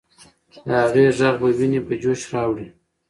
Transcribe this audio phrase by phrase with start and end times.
[0.67, 2.67] د هغې ږغ به ويني په جوش راوړي.